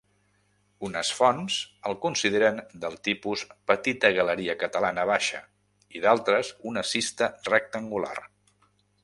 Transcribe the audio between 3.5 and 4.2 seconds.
petita